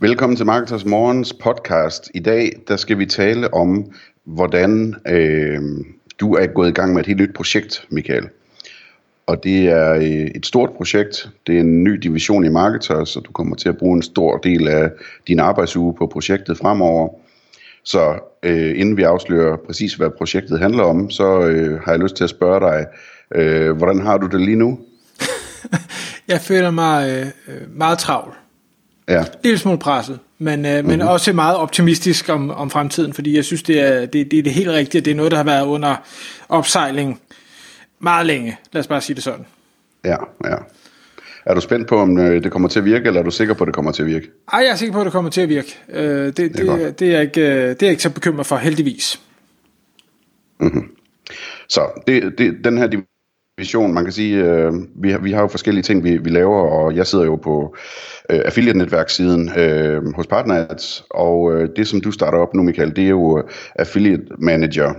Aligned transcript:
Velkommen 0.00 0.36
til 0.36 0.46
Marketers 0.46 0.84
Morgens 0.84 1.32
podcast. 1.32 2.10
I 2.14 2.18
dag 2.18 2.52
der 2.68 2.76
skal 2.76 2.98
vi 2.98 3.06
tale 3.06 3.54
om, 3.54 3.92
hvordan 4.24 4.94
øh, 5.06 5.60
du 6.20 6.34
er 6.34 6.46
gået 6.46 6.68
i 6.68 6.72
gang 6.72 6.92
med 6.92 7.00
et 7.00 7.06
helt 7.06 7.20
nyt 7.20 7.34
projekt, 7.34 7.86
Michael. 7.90 8.28
Og 9.26 9.44
det 9.44 9.68
er 9.68 9.94
øh, 9.94 10.02
et 10.34 10.46
stort 10.46 10.70
projekt. 10.76 11.30
Det 11.46 11.56
er 11.56 11.60
en 11.60 11.84
ny 11.84 11.92
division 11.92 12.44
i 12.44 12.48
Marketers, 12.48 13.08
så 13.08 13.20
du 13.20 13.32
kommer 13.32 13.56
til 13.56 13.68
at 13.68 13.78
bruge 13.78 13.96
en 13.96 14.02
stor 14.02 14.36
del 14.36 14.68
af 14.68 14.90
din 15.26 15.38
arbejdsuge 15.38 15.94
på 15.94 16.06
projektet 16.06 16.58
fremover. 16.58 17.08
Så 17.84 18.18
øh, 18.42 18.80
inden 18.80 18.96
vi 18.96 19.02
afslører 19.02 19.56
præcis, 19.66 19.94
hvad 19.94 20.10
projektet 20.18 20.58
handler 20.58 20.84
om, 20.84 21.10
så 21.10 21.40
øh, 21.40 21.80
har 21.80 21.92
jeg 21.92 22.00
lyst 22.00 22.16
til 22.16 22.24
at 22.24 22.30
spørge 22.30 22.60
dig, 22.60 22.86
øh, 23.34 23.76
hvordan 23.76 24.00
har 24.00 24.18
du 24.18 24.26
det 24.26 24.40
lige 24.40 24.56
nu? 24.56 24.78
jeg 26.28 26.40
føler 26.40 26.70
mig 26.70 27.30
øh, 27.48 27.76
meget 27.76 27.98
travl. 27.98 28.34
Ja. 29.08 29.24
Lille 29.44 29.58
smule 29.58 29.78
presset, 29.78 30.18
men, 30.38 30.66
øh, 30.66 30.72
mm-hmm. 30.72 30.88
men 30.90 30.98
mhm. 30.98 31.08
også 31.08 31.32
meget 31.32 31.56
optimistisk 31.56 32.28
om, 32.28 32.50
om 32.50 32.70
fremtiden, 32.70 33.12
fordi 33.12 33.36
jeg 33.36 33.44
synes, 33.44 33.62
det 33.62 33.80
er 33.80 34.06
det, 34.06 34.30
det 34.30 34.38
er 34.38 34.42
det 34.42 34.52
helt 34.52 34.68
rigtige. 34.68 35.00
Det 35.00 35.10
er 35.10 35.14
noget, 35.14 35.30
der 35.30 35.36
har 35.36 35.44
været 35.44 35.66
under 35.66 35.96
opsejling 36.48 37.20
meget 37.98 38.26
længe. 38.26 38.58
Lad 38.72 38.80
os 38.80 38.86
bare 38.86 39.00
sige 39.00 39.14
det 39.14 39.24
sådan. 39.24 39.46
Ja, 40.04 40.16
ja. 40.44 40.56
Er 41.46 41.54
du 41.54 41.60
spændt 41.60 41.88
på, 41.88 41.96
om 41.96 42.18
øh, 42.18 42.42
det 42.42 42.52
kommer 42.52 42.68
til 42.68 42.78
at 42.78 42.84
virke, 42.84 43.06
eller 43.06 43.20
er 43.20 43.24
du 43.24 43.30
sikker 43.30 43.54
på, 43.54 43.64
at 43.64 43.66
det 43.66 43.74
kommer 43.74 43.92
til 43.92 44.02
at 44.02 44.08
virke? 44.08 44.30
Ej, 44.52 44.58
jeg 44.58 44.70
er 44.70 44.76
sikker 44.76 44.92
på, 44.92 45.00
at 45.00 45.04
det 45.04 45.12
kommer 45.12 45.30
til 45.30 45.40
at 45.40 45.48
virke. 45.48 45.78
Øh, 45.88 46.26
det, 46.26 46.36
det, 46.36 46.56
det, 46.56 46.98
det, 46.98 47.14
er 47.14 47.20
ikke, 47.20 47.40
øh, 47.40 47.68
det 47.68 47.82
er 47.82 47.86
jeg 47.86 47.90
ikke 47.90 48.02
så 48.02 48.10
bekymret 48.10 48.46
for, 48.46 48.56
heldigvis. 48.56 49.20
Mm-hmm. 50.60 50.90
Så 51.68 52.02
det, 52.06 52.38
det, 52.38 52.64
den 52.64 52.78
her 52.78 52.86
vision. 53.58 53.94
Man 53.94 54.04
kan 54.04 54.12
sige, 54.12 54.44
øh, 54.44 54.72
vi, 55.02 55.10
har, 55.10 55.18
vi 55.18 55.32
har 55.32 55.40
jo 55.40 55.46
forskellige 55.48 55.82
ting, 55.82 56.04
vi, 56.04 56.16
vi 56.16 56.30
laver, 56.30 56.60
og 56.60 56.96
jeg 56.96 57.06
sidder 57.06 57.24
jo 57.24 57.36
på 57.36 57.76
øh, 58.30 58.40
affiliate-netværkssiden 58.44 59.58
øh, 59.58 60.14
hos 60.14 60.26
Partners, 60.26 61.04
og 61.10 61.52
øh, 61.52 61.68
det, 61.76 61.88
som 61.88 62.00
du 62.00 62.10
starter 62.12 62.38
op 62.38 62.54
nu, 62.54 62.62
Michael, 62.62 62.96
det 62.96 63.04
er 63.04 63.08
jo 63.08 63.42
affiliate 63.74 64.24
manager 64.38 64.94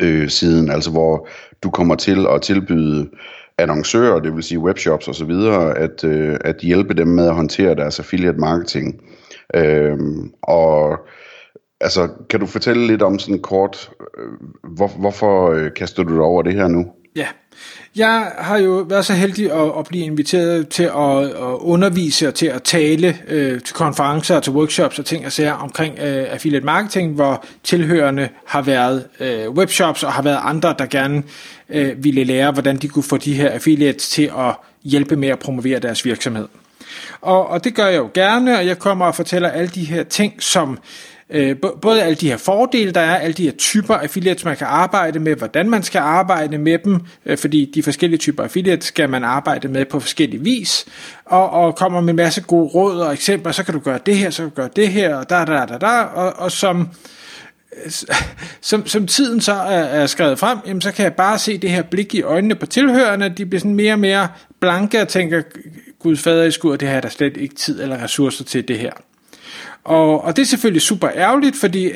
øh, 0.00 0.28
siden, 0.28 0.68
øh, 0.68 0.74
altså 0.74 0.90
hvor 0.90 1.28
du 1.62 1.70
kommer 1.70 1.94
til 1.94 2.26
at 2.34 2.42
tilbyde 2.42 3.08
annoncører, 3.58 4.20
det 4.20 4.34
vil 4.34 4.42
sige 4.42 4.58
webshops 4.58 5.08
osv., 5.08 5.30
at, 5.76 6.04
øh, 6.04 6.36
at 6.44 6.56
hjælpe 6.62 6.94
dem 6.94 7.08
med 7.08 7.26
at 7.26 7.34
håndtere 7.34 7.74
deres 7.74 7.98
affiliate 7.98 8.38
marketing. 8.38 9.00
Øh, 9.54 9.98
og 10.42 10.98
altså, 11.80 12.08
kan 12.30 12.40
du 12.40 12.46
fortælle 12.46 12.86
lidt 12.86 13.02
om 13.02 13.18
sådan 13.18 13.42
kort, 13.42 13.90
øh, 14.18 14.28
hvor, 14.76 14.88
hvorfor 14.98 15.50
øh, 15.50 15.70
kaster 15.76 16.02
du 16.02 16.14
dig 16.14 16.22
over 16.22 16.42
det 16.42 16.54
her 16.54 16.68
nu? 16.68 16.86
Ja, 17.16 17.26
jeg 17.96 18.32
har 18.38 18.58
jo 18.58 18.72
været 18.88 19.04
så 19.04 19.12
heldig 19.12 19.52
at, 19.52 19.72
at 19.78 19.86
blive 19.88 20.04
inviteret 20.04 20.68
til 20.68 20.82
at, 20.82 21.24
at 21.24 21.56
undervise 21.60 22.28
og 22.28 22.34
til 22.34 22.46
at 22.46 22.62
tale 22.62 23.18
øh, 23.28 23.60
til 23.60 23.74
konferencer 23.74 24.36
og 24.36 24.42
til 24.42 24.52
workshops 24.52 24.98
og 24.98 25.04
ting 25.04 25.26
og 25.26 25.32
sager 25.32 25.52
omkring 25.52 25.98
øh, 25.98 26.26
affiliate 26.32 26.66
marketing, 26.66 27.14
hvor 27.14 27.44
tilhørende 27.64 28.28
har 28.46 28.62
været 28.62 29.06
øh, 29.20 29.50
webshops 29.50 30.02
og 30.02 30.12
har 30.12 30.22
været 30.22 30.40
andre, 30.42 30.74
der 30.78 30.86
gerne 30.86 31.22
øh, 31.68 32.04
ville 32.04 32.24
lære, 32.24 32.52
hvordan 32.52 32.76
de 32.76 32.88
kunne 32.88 33.02
få 33.02 33.16
de 33.16 33.34
her 33.34 33.50
affiliates 33.50 34.08
til 34.08 34.32
at 34.38 34.56
hjælpe 34.84 35.16
med 35.16 35.28
at 35.28 35.38
promovere 35.38 35.78
deres 35.78 36.04
virksomhed. 36.04 36.48
Og, 37.20 37.48
og 37.48 37.64
det 37.64 37.74
gør 37.74 37.86
jeg 37.86 37.98
jo 37.98 38.10
gerne, 38.14 38.58
og 38.58 38.66
jeg 38.66 38.78
kommer 38.78 39.06
og 39.06 39.14
fortæller 39.14 39.48
alle 39.48 39.68
de 39.68 39.84
her 39.84 40.02
ting, 40.02 40.42
som 40.42 40.78
øh, 41.30 41.56
både 41.82 42.02
alle 42.02 42.14
de 42.14 42.28
her 42.28 42.36
fordele, 42.36 42.90
der 42.90 43.00
er, 43.00 43.16
alle 43.16 43.34
de 43.34 43.44
her 43.44 43.52
typer 43.52 43.94
affiliates, 43.94 44.44
man 44.44 44.56
kan 44.56 44.66
arbejde 44.66 45.18
med, 45.18 45.36
hvordan 45.36 45.70
man 45.70 45.82
skal 45.82 45.98
arbejde 45.98 46.58
med 46.58 46.78
dem, 46.78 47.00
øh, 47.26 47.38
fordi 47.38 47.70
de 47.74 47.82
forskellige 47.82 48.18
typer 48.18 48.42
affiliates 48.42 48.86
skal 48.86 49.10
man 49.10 49.24
arbejde 49.24 49.68
med 49.68 49.84
på 49.84 50.00
forskellige 50.00 50.42
vis, 50.42 50.86
og, 51.24 51.50
og 51.50 51.76
kommer 51.76 52.00
med 52.00 52.10
en 52.10 52.16
masse 52.16 52.40
gode 52.40 52.68
råd 52.68 53.00
og 53.00 53.12
eksempler, 53.12 53.52
så 53.52 53.64
kan 53.64 53.74
du 53.74 53.80
gøre 53.80 53.98
det 54.06 54.16
her, 54.16 54.30
så 54.30 54.42
kan 54.42 54.50
du 54.50 54.54
gøre 54.54 54.70
det 54.76 54.88
her, 54.88 55.16
og 55.16 55.30
der, 55.30 55.44
der, 55.44 55.66
der, 55.66 55.78
der, 55.78 56.00
og, 56.00 56.32
og 56.36 56.52
som, 56.52 56.88
som, 58.60 58.86
som 58.86 59.06
tiden 59.06 59.40
så 59.40 59.52
er, 59.52 59.84
er 59.84 60.06
skrevet 60.06 60.38
frem, 60.38 60.58
jamen 60.66 60.80
så 60.80 60.92
kan 60.92 61.02
jeg 61.04 61.14
bare 61.14 61.38
se 61.38 61.58
det 61.58 61.70
her 61.70 61.82
blik 61.82 62.14
i 62.14 62.22
øjnene 62.22 62.54
på 62.54 62.66
tilhørerne, 62.66 63.28
de 63.28 63.46
bliver 63.46 63.60
sådan 63.60 63.74
mere 63.74 63.92
og 63.92 63.98
mere 63.98 64.28
blanke 64.60 65.02
og 65.02 65.08
tænker, 65.08 65.42
Gud 65.98 66.16
fader 66.16 66.44
i 66.44 66.50
skur, 66.50 66.76
det 66.76 66.88
her 66.88 66.94
jeg 66.94 67.02
der 67.02 67.08
slet 67.08 67.36
ikke 67.36 67.54
tid 67.54 67.82
eller 67.82 68.02
ressourcer 68.02 68.44
til 68.44 68.68
det 68.68 68.78
her. 68.78 68.92
Og, 69.88 70.24
og 70.24 70.36
det 70.36 70.42
er 70.42 70.46
selvfølgelig 70.46 70.82
super 70.82 71.10
ærgerligt, 71.14 71.56
fordi 71.56 71.90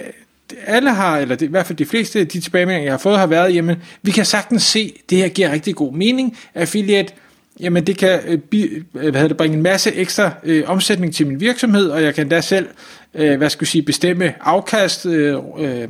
alle 0.66 0.90
har, 0.90 1.18
eller 1.18 1.34
det, 1.34 1.46
i 1.46 1.50
hvert 1.50 1.66
fald 1.66 1.78
de 1.78 1.86
fleste 1.86 2.18
af 2.18 2.28
de 2.28 2.40
tilbagemeldinger, 2.40 2.84
jeg 2.84 2.92
har 2.92 2.98
fået, 2.98 3.18
har 3.18 3.26
været, 3.26 3.54
jamen, 3.54 3.76
vi 4.02 4.10
kan 4.10 4.24
sagtens 4.24 4.62
se, 4.62 4.92
at 4.96 5.10
det 5.10 5.18
her 5.18 5.28
giver 5.28 5.52
rigtig 5.52 5.74
god 5.74 5.92
mening. 5.92 6.38
Affiliate, 6.54 7.12
jamen, 7.60 7.86
det 7.86 7.98
kan 7.98 8.20
øh, 8.26 8.38
bi, 8.38 8.68
øh, 8.94 9.10
hvad 9.10 9.28
det, 9.28 9.36
bringe 9.36 9.56
en 9.56 9.62
masse 9.62 9.92
ekstra 9.94 10.30
øh, 10.44 10.64
omsætning 10.66 11.14
til 11.14 11.26
min 11.26 11.40
virksomhed, 11.40 11.88
og 11.88 12.02
jeg 12.02 12.14
kan 12.14 12.28
da 12.28 12.40
selv, 12.40 12.68
øh, 13.14 13.36
hvad 13.36 13.50
skal 13.50 13.64
jeg 13.64 13.68
sige, 13.68 13.82
bestemme 13.82 14.34
afkast, 14.40 15.06
øh, 15.06 15.38
øh, 15.58 15.88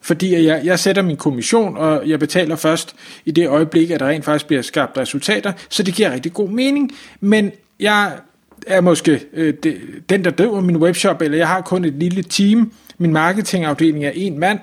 fordi 0.00 0.44
jeg, 0.44 0.60
jeg 0.64 0.78
sætter 0.78 1.02
min 1.02 1.16
kommission, 1.16 1.76
og 1.76 2.08
jeg 2.08 2.18
betaler 2.18 2.56
først 2.56 2.94
i 3.24 3.30
det 3.30 3.48
øjeblik, 3.48 3.90
at 3.90 4.00
der 4.00 4.08
rent 4.08 4.24
faktisk 4.24 4.46
bliver 4.46 4.62
skabt 4.62 4.98
resultater, 4.98 5.52
så 5.68 5.82
det 5.82 5.94
giver 5.94 6.12
rigtig 6.12 6.32
god 6.32 6.48
mening, 6.48 6.92
men 7.20 7.52
jeg 7.80 8.12
er 8.66 8.80
måske 8.80 9.20
øh, 9.32 9.54
det, 9.62 9.76
den, 10.08 10.24
der 10.24 10.30
driver 10.30 10.60
min 10.60 10.76
webshop, 10.76 11.22
eller 11.22 11.38
jeg 11.38 11.48
har 11.48 11.60
kun 11.60 11.84
et 11.84 11.94
lille 11.94 12.22
team. 12.22 12.72
Min 12.98 13.12
marketingafdeling 13.12 14.04
er 14.04 14.12
en 14.14 14.38
mand 14.38 14.58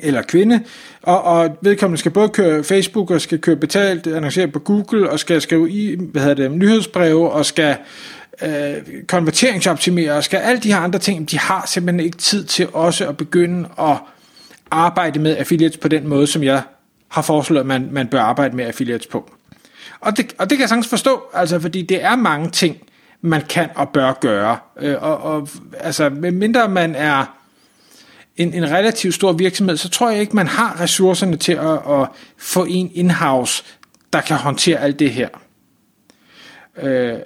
eller 0.00 0.22
kvinde, 0.22 0.60
og, 1.02 1.22
og 1.22 1.58
vedkommende 1.62 1.98
skal 1.98 2.10
både 2.10 2.28
køre 2.28 2.64
Facebook, 2.64 3.10
og 3.10 3.20
skal 3.20 3.38
køre 3.38 3.56
betalt, 3.56 4.06
annoncere 4.06 4.48
på 4.48 4.58
Google, 4.58 5.10
og 5.10 5.18
skal 5.18 5.40
skrive 5.40 5.70
i, 5.70 5.96
hvad 6.00 6.22
hedder 6.22 6.48
det, 6.48 6.52
nyhedsbreve, 6.52 7.30
og 7.30 7.46
skal 7.46 7.76
øh, 8.42 8.74
konverteringsoptimere, 9.08 10.12
og 10.12 10.24
skal 10.24 10.36
alle 10.36 10.60
de 10.60 10.72
her 10.72 10.80
andre 10.80 10.98
ting, 10.98 11.30
de 11.30 11.38
har 11.38 11.64
simpelthen 11.66 12.00
ikke 12.00 12.16
tid 12.16 12.44
til 12.44 12.68
også 12.72 13.08
at 13.08 13.16
begynde 13.16 13.68
at 13.78 13.96
arbejde 14.70 15.18
med 15.18 15.36
affiliates 15.36 15.76
på 15.76 15.88
den 15.88 16.08
måde, 16.08 16.26
som 16.26 16.42
jeg 16.42 16.62
har 17.08 17.22
foreslået, 17.22 17.60
at 17.60 17.66
man, 17.66 17.88
man 17.92 18.06
bør 18.06 18.20
arbejde 18.20 18.56
med 18.56 18.64
affiliates 18.64 19.06
på. 19.06 19.30
Og 20.00 20.16
det, 20.16 20.34
og 20.38 20.50
det 20.50 20.58
kan 20.58 20.60
jeg 20.60 20.68
sagtens 20.68 20.88
forstå, 20.88 21.22
altså 21.34 21.60
fordi 21.60 21.82
det 21.82 22.04
er 22.04 22.16
mange 22.16 22.50
ting, 22.50 22.76
man 23.20 23.42
kan 23.42 23.68
og 23.74 23.88
bør 23.88 24.12
gøre. 24.12 24.58
Øh, 24.80 24.96
og, 25.00 25.22
og 25.22 25.48
altså, 25.80 26.10
mindre 26.10 26.68
man 26.68 26.94
er 26.94 27.38
en, 28.36 28.54
en 28.54 28.70
relativt 28.70 29.14
stor 29.14 29.32
virksomhed, 29.32 29.76
så 29.76 29.88
tror 29.88 30.10
jeg 30.10 30.20
ikke, 30.20 30.36
man 30.36 30.46
har 30.46 30.80
ressourcerne 30.80 31.36
til 31.36 31.52
at, 31.52 32.00
at 32.00 32.08
få 32.36 32.64
en 32.64 32.90
in-house, 32.94 33.64
der 34.12 34.20
kan 34.20 34.36
håndtere 34.36 34.80
alt 34.80 34.98
det 34.98 35.10
her. 35.10 35.28
Øh, 36.82 37.18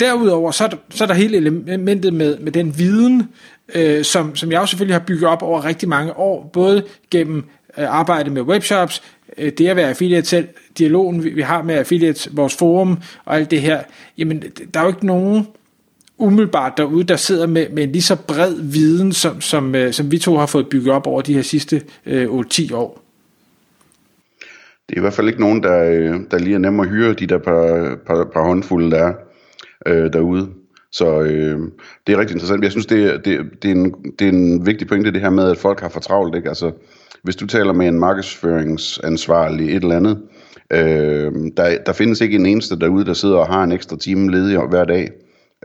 derudover, 0.00 0.50
så 0.50 0.64
er, 0.64 0.68
der, 0.68 0.76
så 0.90 1.04
er 1.04 1.08
der 1.08 1.14
hele 1.14 1.36
elementet 1.36 2.14
med, 2.14 2.38
med 2.38 2.52
den 2.52 2.78
viden, 2.78 3.28
øh, 3.74 4.04
som, 4.04 4.36
som 4.36 4.52
jeg 4.52 4.60
også 4.60 4.72
selvfølgelig 4.72 4.94
har 4.94 5.04
bygget 5.06 5.28
op 5.28 5.42
over 5.42 5.64
rigtig 5.64 5.88
mange 5.88 6.16
år, 6.16 6.50
både 6.52 6.84
gennem 7.10 7.44
øh, 7.78 7.94
arbejde 7.94 8.30
med 8.30 8.42
webshops, 8.42 9.02
Øh, 9.38 9.52
det 9.52 9.68
at 9.68 9.76
være 9.76 9.88
affiliate 9.88 10.28
selv, 10.28 10.48
dialogen 10.78 11.24
vi 11.24 11.40
har 11.40 11.62
med 11.62 11.74
affiliates, 11.74 12.28
vores 12.32 12.56
forum 12.56 12.98
og 13.24 13.36
alt 13.36 13.50
det 13.50 13.60
her, 13.60 13.82
jamen 14.18 14.42
der 14.74 14.80
er 14.80 14.84
jo 14.84 14.90
ikke 14.90 15.06
nogen 15.06 15.46
umiddelbart 16.18 16.72
derude, 16.76 17.04
der 17.04 17.16
sidder 17.16 17.46
med, 17.46 17.68
med 17.68 17.82
en 17.82 17.92
lige 17.92 18.02
så 18.02 18.16
bred 18.16 18.54
viden, 18.62 19.12
som, 19.12 19.40
som, 19.40 19.74
øh, 19.74 19.92
som 19.92 20.10
vi 20.10 20.18
to 20.18 20.36
har 20.36 20.46
fået 20.46 20.68
bygget 20.68 20.94
op 20.94 21.06
over 21.06 21.22
de 21.22 21.34
her 21.34 21.42
sidste 21.42 21.82
øh, 22.06 22.24
8-10 22.24 22.74
år. 22.74 23.02
Det 24.88 24.96
er 24.96 25.00
i 25.00 25.00
hvert 25.00 25.12
fald 25.12 25.28
ikke 25.28 25.40
nogen, 25.40 25.62
der, 25.62 25.84
øh, 25.84 26.20
der 26.30 26.38
lige 26.38 26.54
er 26.54 26.58
nemme 26.58 26.82
at 26.82 26.88
hyre, 26.88 27.12
de 27.12 27.26
der 27.26 27.38
par, 27.38 27.96
par, 28.06 28.24
par 28.32 28.42
håndfulde, 28.42 28.90
der 28.90 28.98
er 28.98 29.14
øh, 29.86 30.12
derude. 30.12 30.48
Så 30.92 31.20
øh, 31.20 31.58
det 32.06 32.12
er 32.12 32.18
rigtig 32.18 32.34
interessant. 32.34 32.64
Jeg 32.64 32.70
synes, 32.70 32.86
det, 32.86 33.24
det, 33.24 33.40
det, 33.62 33.70
er 33.70 33.74
en, 33.74 33.94
det 34.18 34.24
er 34.24 34.32
en 34.32 34.66
vigtig 34.66 34.88
pointe, 34.88 35.12
det 35.12 35.20
her 35.20 35.30
med, 35.30 35.50
at 35.50 35.58
folk 35.58 35.80
har 35.80 35.88
for 35.88 36.00
travlt. 36.00 36.36
Ikke? 36.36 36.48
Altså, 36.48 36.72
hvis 37.22 37.36
du 37.36 37.46
taler 37.46 37.72
med 37.72 37.88
en 37.88 37.98
markedsføringsansvarlig 37.98 39.76
et 39.76 39.82
eller 39.82 39.96
andet, 39.96 40.22
øh, 40.72 41.32
der, 41.56 41.78
der 41.86 41.92
findes 41.92 42.20
ikke 42.20 42.36
en 42.36 42.46
eneste 42.46 42.78
derude, 42.78 43.04
der 43.04 43.12
sidder 43.12 43.36
og 43.36 43.46
har 43.46 43.64
en 43.64 43.72
ekstra 43.72 43.96
time 43.96 44.30
ledig 44.30 44.58
hver 44.58 44.84
dag. 44.84 45.10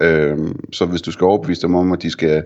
Øh, 0.02 0.38
så 0.74 0.86
hvis 0.86 1.02
du 1.02 1.12
skal 1.12 1.26
overbevise 1.26 1.62
dem 1.62 1.76
om, 1.76 1.92
at 1.92 2.02
de 2.02 2.10
skal 2.10 2.44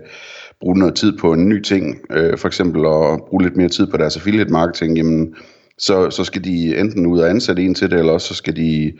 bruge 0.60 0.78
noget 0.78 0.94
tid 0.94 1.18
på 1.18 1.32
en 1.32 1.48
ny 1.48 1.62
ting, 1.62 1.98
øh, 2.10 2.38
for 2.38 2.48
eksempel 2.48 2.80
at 2.80 3.20
bruge 3.28 3.42
lidt 3.42 3.56
mere 3.56 3.68
tid 3.68 3.86
på 3.86 3.96
deres 3.96 4.16
affiliate 4.16 4.52
marketing, 4.52 4.96
jamen, 4.96 5.34
så, 5.78 6.10
så 6.10 6.24
skal 6.24 6.44
de 6.44 6.76
enten 6.76 7.06
ud 7.06 7.20
og 7.20 7.30
ansætte 7.30 7.62
en 7.62 7.74
til 7.74 7.90
det, 7.90 7.98
eller 7.98 8.12
også 8.12 8.28
så 8.28 8.34
skal 8.34 8.56
de 8.56 8.92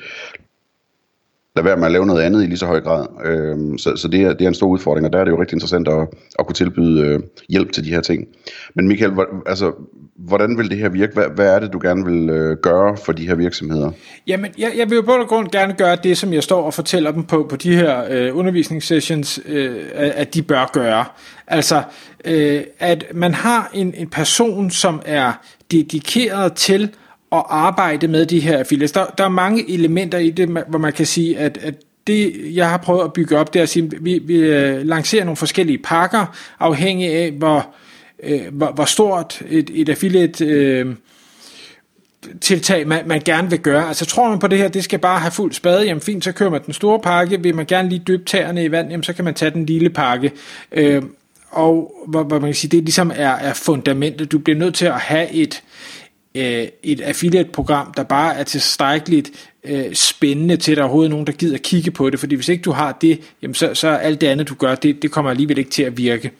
lade 1.56 1.64
være 1.66 1.76
med 1.76 1.86
at 1.86 1.92
lave 1.92 2.06
noget 2.06 2.22
andet 2.22 2.42
i 2.42 2.46
lige 2.46 2.58
så 2.58 2.66
høj 2.66 2.80
grad. 2.80 3.06
Øh, 3.24 3.78
så 3.78 3.96
så 3.96 4.08
det, 4.08 4.22
er, 4.22 4.32
det 4.32 4.44
er 4.44 4.48
en 4.48 4.54
stor 4.54 4.66
udfordring, 4.66 5.06
og 5.06 5.12
der 5.12 5.18
er 5.18 5.24
det 5.24 5.30
jo 5.30 5.40
rigtig 5.40 5.56
interessant 5.56 5.88
at, 5.88 6.08
at 6.38 6.46
kunne 6.46 6.54
tilbyde 6.54 7.00
øh, 7.00 7.20
hjælp 7.48 7.72
til 7.72 7.84
de 7.84 7.90
her 7.90 8.00
ting. 8.00 8.26
Men 8.74 8.88
Michael, 8.88 9.12
hvor, 9.12 9.26
altså, 9.46 9.72
hvordan 10.18 10.58
vil 10.58 10.70
det 10.70 10.78
her 10.78 10.88
virke? 10.88 11.14
Hvad, 11.14 11.24
hvad 11.34 11.54
er 11.54 11.58
det, 11.58 11.72
du 11.72 11.78
gerne 11.82 12.04
vil 12.04 12.30
øh, 12.30 12.56
gøre 12.56 12.96
for 12.96 13.12
de 13.12 13.26
her 13.26 13.34
virksomheder? 13.34 13.90
Jamen, 14.26 14.50
jeg, 14.58 14.72
jeg 14.76 14.90
vil 14.90 14.96
jo 14.96 15.02
på 15.02 15.12
grund 15.28 15.48
gerne 15.48 15.74
gøre 15.74 15.96
det, 15.96 16.18
som 16.18 16.32
jeg 16.32 16.42
står 16.42 16.62
og 16.62 16.74
fortæller 16.74 17.10
dem 17.10 17.24
på, 17.24 17.46
på 17.50 17.56
de 17.56 17.76
her 17.76 18.04
øh, 18.10 18.36
undervisningssessions, 18.38 19.40
øh, 19.46 19.76
at 19.94 20.34
de 20.34 20.42
bør 20.42 20.70
gøre. 20.72 21.04
Altså, 21.46 21.82
øh, 22.24 22.62
at 22.78 23.04
man 23.14 23.34
har 23.34 23.70
en, 23.74 23.94
en 23.96 24.08
person, 24.08 24.70
som 24.70 25.02
er 25.04 25.32
dedikeret 25.70 26.52
til 26.52 26.90
at 27.32 27.42
arbejde 27.48 28.08
med 28.08 28.26
de 28.26 28.40
her 28.40 28.58
affiliates. 28.58 28.92
Der, 28.92 29.06
der 29.18 29.24
er 29.24 29.28
mange 29.28 29.70
elementer 29.70 30.18
i 30.18 30.30
det, 30.30 30.48
hvor 30.48 30.78
man 30.78 30.92
kan 30.92 31.06
sige, 31.06 31.38
at, 31.38 31.58
at 31.62 31.74
det, 32.06 32.54
jeg 32.54 32.70
har 32.70 32.76
prøvet 32.76 33.04
at 33.04 33.12
bygge 33.12 33.38
op, 33.38 33.54
det 33.54 33.58
er 33.58 33.62
at 33.62 33.68
sige, 33.68 33.90
vi, 34.00 34.18
vi 34.18 34.34
øh, 34.34 34.86
lancerer 34.86 35.24
nogle 35.24 35.36
forskellige 35.36 35.78
pakker, 35.78 36.36
afhængig 36.60 37.12
af, 37.12 37.30
hvor, 37.30 37.66
øh, 38.22 38.40
hvor, 38.52 38.72
hvor 38.72 38.84
stort 38.84 39.42
et, 39.48 39.70
et 39.74 39.88
affiliate 39.88 40.44
øh, 40.44 40.86
tiltag, 42.40 42.88
man, 42.88 43.02
man 43.08 43.20
gerne 43.24 43.50
vil 43.50 43.58
gøre. 43.58 43.88
Altså 43.88 44.06
tror 44.06 44.28
man 44.28 44.38
på 44.38 44.46
det 44.46 44.58
her, 44.58 44.68
det 44.68 44.84
skal 44.84 44.98
bare 44.98 45.20
have 45.20 45.30
fuld 45.30 45.52
spade, 45.52 45.84
jamen 45.84 46.00
fint, 46.00 46.24
så 46.24 46.32
kører 46.32 46.50
man 46.50 46.62
den 46.66 46.74
store 46.74 47.00
pakke. 47.00 47.42
Vil 47.42 47.54
man 47.54 47.66
gerne 47.66 47.88
lige 47.88 48.02
dyppe 48.06 48.24
tæerne 48.24 48.64
i 48.64 48.70
vand, 48.70 48.90
jamen 48.90 49.04
så 49.04 49.12
kan 49.12 49.24
man 49.24 49.34
tage 49.34 49.50
den 49.50 49.66
lille 49.66 49.90
pakke. 49.90 50.32
Øh, 50.72 51.02
og 51.50 51.94
hvor, 52.06 52.22
hvor 52.22 52.38
man 52.38 52.48
kan 52.48 52.54
sige, 52.54 52.70
det 52.70 52.84
ligesom 52.84 53.12
er, 53.14 53.30
er 53.30 53.54
fundamentet. 53.54 54.32
Du 54.32 54.38
bliver 54.38 54.58
nødt 54.58 54.74
til 54.74 54.86
at 54.86 55.00
have 55.00 55.32
et, 55.32 55.54
øh, 55.54 55.91
Øh, 56.34 56.66
et 56.82 57.00
affiliate-program, 57.00 57.92
der 57.96 58.02
bare 58.02 58.36
er 58.36 58.44
tilstrækkeligt 58.44 59.30
øh, 59.64 59.94
spændende 59.94 60.56
til, 60.56 60.72
at 60.72 60.76
der 60.76 60.82
er 60.82 60.86
overhovedet 60.86 61.10
nogen, 61.10 61.26
der 61.26 61.32
gider 61.32 61.58
kigge 61.58 61.90
på 61.90 62.10
det, 62.10 62.20
fordi 62.20 62.34
hvis 62.34 62.48
ikke 62.48 62.62
du 62.62 62.72
har 62.72 62.92
det, 63.00 63.20
jamen 63.42 63.54
så, 63.54 63.74
så 63.74 63.88
alt 63.88 64.20
det 64.20 64.26
andet, 64.26 64.48
du 64.48 64.54
gør, 64.54 64.74
det, 64.74 65.02
det 65.02 65.10
kommer 65.10 65.30
alligevel 65.30 65.58
ikke 65.58 65.70
til 65.70 65.82
at 65.82 65.96
virke. 65.96 66.30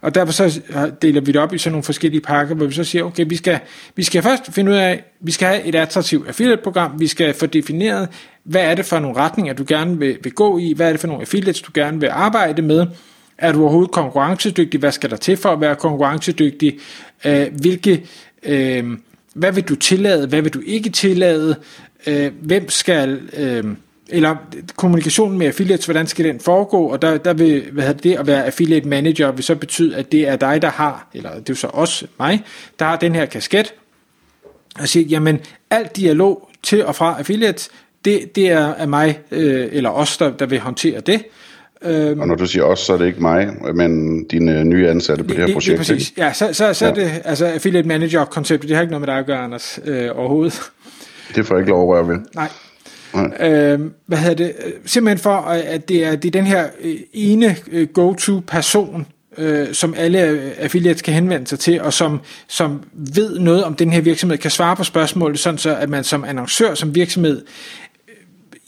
Og 0.00 0.14
derfor 0.14 0.32
så 0.32 0.60
øh, 0.70 0.92
deler 1.02 1.20
vi 1.20 1.32
det 1.32 1.40
op 1.40 1.54
i 1.54 1.58
sådan 1.58 1.72
nogle 1.72 1.84
forskellige 1.84 2.20
pakker, 2.20 2.54
hvor 2.54 2.66
vi 2.66 2.72
så 2.72 2.84
siger, 2.84 3.04
okay, 3.04 3.24
vi 3.28 3.36
skal, 3.36 3.58
vi 3.96 4.02
skal 4.02 4.22
først 4.22 4.52
finde 4.52 4.70
ud 4.70 4.76
af, 4.76 5.04
vi 5.20 5.32
skal 5.32 5.48
have 5.48 5.62
et 5.64 5.74
attraktivt 5.74 6.28
affiliate-program, 6.28 7.00
vi 7.00 7.06
skal 7.06 7.34
få 7.34 7.46
defineret, 7.46 8.08
hvad 8.44 8.62
er 8.62 8.74
det 8.74 8.84
for 8.84 8.98
nogle 8.98 9.16
retninger, 9.16 9.52
du 9.52 9.64
gerne 9.68 9.98
vil, 9.98 10.18
vil 10.22 10.32
gå 10.32 10.58
i, 10.58 10.72
hvad 10.76 10.88
er 10.88 10.90
det 10.90 11.00
for 11.00 11.08
nogle 11.08 11.20
affiliates, 11.20 11.62
du 11.62 11.70
gerne 11.74 12.00
vil 12.00 12.08
arbejde 12.08 12.62
med, 12.62 12.86
er 13.38 13.52
du 13.52 13.62
overhovedet 13.62 13.90
konkurrencedygtig, 13.90 14.80
hvad 14.80 14.92
skal 14.92 15.10
der 15.10 15.16
til 15.16 15.36
for 15.36 15.48
at 15.48 15.60
være 15.60 15.76
konkurrencedygtig, 15.76 16.78
øh, 17.24 17.46
hvilke, 17.60 18.06
øh, 18.42 18.84
hvad 19.34 19.52
vil 19.52 19.64
du 19.64 19.74
tillade, 19.74 20.26
hvad 20.26 20.42
vil 20.42 20.54
du 20.54 20.60
ikke 20.66 20.90
tillade, 20.90 21.56
øh, 22.06 22.32
hvem 22.40 22.68
skal... 22.68 23.20
Øh, 23.36 23.64
eller 24.12 24.36
kommunikationen 24.76 25.38
med 25.38 25.46
affiliates, 25.46 25.84
hvordan 25.84 26.06
skal 26.06 26.24
den 26.24 26.40
foregå, 26.40 26.86
og 26.86 27.02
der, 27.02 27.16
der 27.16 27.32
vil 27.32 27.70
hvad 27.72 27.84
hedder 27.84 28.00
det 28.00 28.16
at 28.16 28.26
være 28.26 28.44
affiliate 28.44 28.88
manager, 28.88 29.32
vil 29.32 29.44
så 29.44 29.54
betyde, 29.54 29.96
at 29.96 30.12
det 30.12 30.28
er 30.28 30.36
dig, 30.36 30.62
der 30.62 30.70
har, 30.70 31.08
eller 31.14 31.40
det 31.40 31.50
er 31.50 31.54
så 31.54 31.66
også 31.66 32.06
mig, 32.18 32.44
der 32.78 32.84
har 32.84 32.96
den 32.96 33.14
her 33.14 33.26
kasket, 33.26 33.74
og 34.78 34.88
siger, 34.88 35.06
jamen, 35.06 35.40
al 35.70 35.88
dialog 35.96 36.50
til 36.62 36.86
og 36.86 36.94
fra 36.96 37.18
affiliates, 37.18 37.70
det, 38.04 38.36
det 38.36 38.50
er 38.50 38.74
af 38.74 38.88
mig, 38.88 39.20
øh, 39.30 39.68
eller 39.72 39.90
os, 39.90 40.16
der, 40.16 40.30
der 40.30 40.46
vil 40.46 40.60
håndtere 40.60 41.00
det. 41.00 41.24
Øhm, 41.84 42.20
og 42.20 42.28
når 42.28 42.34
du 42.34 42.46
siger 42.46 42.64
os, 42.64 42.80
så 42.80 42.92
er 42.92 42.98
det 42.98 43.06
ikke 43.06 43.20
mig, 43.20 43.48
men 43.74 44.24
dine 44.24 44.64
nye 44.64 44.88
ansatte 44.88 45.24
på 45.24 45.28
det, 45.28 45.36
det 45.36 45.46
her 45.46 45.54
projekt. 45.54 45.78
Det, 45.78 45.86
præcis. 45.86 46.12
Ja, 46.16 46.32
så, 46.32 46.52
så, 46.52 46.74
så 46.74 46.84
ja. 46.84 46.90
er 46.90 46.94
det 46.94 47.10
altså 47.24 47.46
affiliate 47.46 47.88
manager-konceptet, 47.88 48.68
det 48.68 48.76
har 48.76 48.82
ikke 48.82 48.90
noget 48.90 49.00
med 49.00 49.14
dig 49.14 49.18
at 49.18 49.26
gøre, 49.26 49.38
Anders, 49.38 49.80
øh, 49.84 50.08
overhovedet. 50.14 50.60
Det 51.34 51.46
får 51.46 51.54
jeg 51.54 51.60
ikke 51.60 51.70
lov 51.70 51.82
at 51.82 51.88
røre 51.88 52.08
ved. 52.08 52.18
Nej. 52.34 52.48
Øh, 53.40 53.80
hvad 54.06 54.18
hedder 54.18 54.34
det? 54.34 54.52
Simpelthen 54.86 55.18
for, 55.18 55.36
at 55.36 55.88
det 55.88 56.04
er, 56.04 56.16
det 56.16 56.28
er 56.28 56.32
den 56.32 56.46
her 56.46 56.66
øh, 56.80 56.96
ene 57.12 57.56
øh, 57.72 57.88
go-to-person, 57.88 59.06
øh, 59.38 59.72
som 59.72 59.94
alle 59.96 60.18
affiliates 60.58 61.02
kan 61.02 61.14
henvende 61.14 61.46
sig 61.46 61.58
til, 61.58 61.82
og 61.82 61.92
som, 61.92 62.20
som 62.48 62.82
ved 62.92 63.38
noget 63.38 63.64
om 63.64 63.74
den 63.74 63.92
her 63.92 64.00
virksomhed, 64.00 64.38
kan 64.38 64.50
svare 64.50 64.76
på 64.76 64.84
spørgsmål, 64.84 65.36
sådan 65.36 65.58
så 65.58 65.76
at 65.76 65.88
man 65.88 66.04
som 66.04 66.24
annoncør, 66.24 66.74
som 66.74 66.94
virksomhed, 66.94 67.42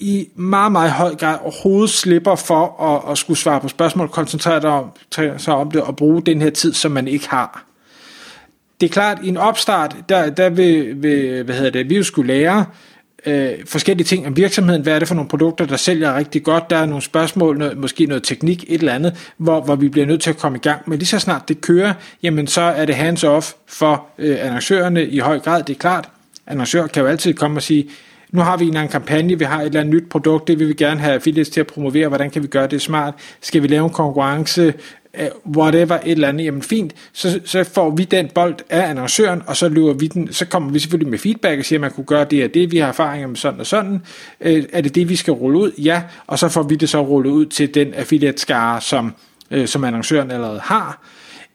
i 0.03 0.29
meget, 0.35 0.73
meget 0.73 0.91
høj 0.91 1.15
grad 1.15 1.39
overhovedet 1.43 1.91
slipper 1.91 2.35
for 2.35 2.83
at, 2.83 3.13
at 3.13 3.19
skulle 3.19 3.39
svare 3.39 3.61
på 3.61 3.69
spørgsmål, 3.69 4.09
koncentrere 4.09 4.91
sig 5.39 5.55
om 5.55 5.71
det 5.71 5.83
og 5.83 5.97
bruge 5.97 6.23
den 6.23 6.43
her 6.43 6.51
tid, 6.51 6.73
som 6.73 6.93
man 6.93 7.09
ikke 7.09 7.29
har. 7.29 7.65
Det 8.81 8.89
er 8.89 8.93
klart, 8.93 9.19
i 9.23 9.29
en 9.29 9.37
opstart, 9.37 9.97
der, 10.09 10.31
der 10.31 10.51
vil, 10.51 11.03
vil 11.03 11.43
hvad 11.43 11.55
hedder 11.55 11.71
det, 11.71 11.91
vi 11.91 11.97
jo 11.97 12.03
skulle 12.03 12.35
lære, 12.35 12.65
øh, 13.27 13.51
forskellige 13.67 14.05
ting 14.05 14.27
om 14.27 14.37
virksomheden. 14.37 14.83
Hvad 14.83 14.95
er 14.95 14.99
det 14.99 15.09
for 15.09 15.15
nogle 15.15 15.29
produkter, 15.29 15.67
der 15.67 15.77
sælger 15.77 16.17
rigtig 16.17 16.43
godt? 16.43 16.71
Der 16.71 16.77
er 16.77 16.87
nogle 16.87 17.03
spørgsmål, 17.03 17.59
noget, 17.59 17.79
måske 17.79 18.07
noget 18.07 18.23
teknik, 18.23 18.65
et 18.69 18.79
eller 18.79 18.93
andet, 18.93 19.33
hvor, 19.37 19.61
hvor 19.61 19.77
vi 19.77 19.89
bliver 19.89 20.07
nødt 20.07 20.23
til 20.23 20.31
at 20.31 20.37
komme 20.37 20.59
i 20.59 20.61
gang. 20.61 20.83
Men 20.87 20.99
lige 20.99 21.09
så 21.09 21.19
snart 21.19 21.49
det 21.49 21.61
kører, 21.61 21.95
jamen 22.23 22.47
så 22.47 22.61
er 22.61 22.85
det 22.85 22.95
hands-off 22.95 23.55
for 23.67 24.07
øh, 24.19 24.37
annoncørerne 24.41 25.07
i 25.07 25.19
høj 25.19 25.39
grad. 25.39 25.63
Det 25.63 25.75
er 25.75 25.79
klart, 25.79 26.09
annoncør 26.47 26.87
kan 26.87 27.03
jo 27.03 27.09
altid 27.09 27.35
komme 27.35 27.59
og 27.59 27.63
sige, 27.63 27.89
nu 28.33 28.41
har 28.41 28.57
vi 28.57 28.69
en 28.69 28.77
anden 28.77 28.93
kampagne, 28.93 29.39
vi 29.39 29.45
har 29.45 29.61
et 29.61 29.67
eller 29.67 29.81
andet 29.81 29.95
nyt 29.95 30.09
produkt, 30.11 30.49
det 30.49 30.59
vil 30.59 30.69
vi 30.69 30.75
gerne 30.75 31.01
have 31.01 31.15
affiliates 31.15 31.51
til 31.51 31.61
at 31.61 31.67
promovere, 31.67 32.09
hvordan 32.09 32.31
kan 32.31 32.43
vi 32.43 32.49
gøre 32.49 32.67
det 32.67 32.83
smart, 32.83 33.15
skal 33.41 33.63
vi 33.63 33.67
lave 33.67 33.85
en 33.85 33.91
konkurrence, 33.91 34.75
øh, 35.19 35.29
whatever, 35.57 35.95
et 35.95 36.13
eller 36.13 36.29
andet, 36.29 36.45
jamen 36.45 36.63
fint, 36.63 36.95
så, 37.13 37.41
så 37.45 37.65
får 37.65 37.91
vi 37.91 38.05
den 38.05 38.29
bold 38.35 38.55
af 38.71 38.91
annoncøren, 38.91 39.43
og 39.47 39.57
så 39.57 39.69
løber 39.69 39.93
vi 39.93 40.07
den, 40.07 40.33
så 40.33 40.47
kommer 40.47 40.73
vi 40.73 40.79
selvfølgelig 40.79 41.11
med 41.11 41.19
feedback 41.19 41.59
og 41.59 41.65
siger, 41.65 41.77
at 41.77 41.81
man 41.81 41.91
kunne 41.91 42.05
gøre 42.05 42.25
det 42.25 42.45
og 42.45 42.55
det, 42.55 42.73
vi 42.73 42.79
har 42.79 42.89
erfaringer 42.89 43.29
med 43.29 43.37
sådan 43.37 43.61
og 43.61 43.67
sådan, 43.67 44.03
øh, 44.41 44.65
er 44.73 44.81
det 44.81 44.95
det, 44.95 45.09
vi 45.09 45.17
skal 45.17 45.33
rulle 45.33 45.59
ud? 45.59 45.73
Ja, 45.79 46.03
og 46.27 46.39
så 46.39 46.49
får 46.49 46.63
vi 46.63 46.75
det 46.75 46.89
så 46.89 47.01
rullet 47.01 47.31
ud 47.31 47.47
til 47.47 47.75
den 47.75 47.95
affiliate-skare, 47.95 48.81
som, 48.81 49.15
øh, 49.51 49.69
som 49.69 49.85
annoncøren 49.85 50.31
allerede 50.31 50.61
har, 50.61 51.07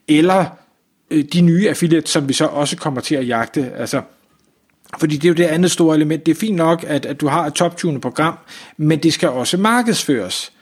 eller 0.08 0.44
øh, 1.10 1.24
de 1.32 1.40
nye 1.40 1.68
affiliates, 1.68 2.10
som 2.10 2.28
vi 2.28 2.32
så 2.32 2.44
også 2.44 2.76
kommer 2.76 3.00
til 3.00 3.14
at 3.14 3.28
jagte, 3.28 3.72
altså 3.76 4.02
fordi 4.98 5.16
det 5.16 5.24
er 5.24 5.28
jo 5.28 5.34
det 5.34 5.44
andet 5.44 5.70
store 5.70 5.96
element. 5.96 6.26
Det 6.26 6.32
er 6.32 6.40
fint 6.40 6.56
nok, 6.56 6.84
at, 6.88 7.06
at 7.06 7.20
du 7.20 7.28
har 7.28 7.46
et 7.46 7.54
top 7.54 7.80
program, 8.02 8.38
men 8.76 8.98
det 8.98 9.12
skal 9.12 9.28
også 9.28 9.56
markedsføres. 9.56 10.52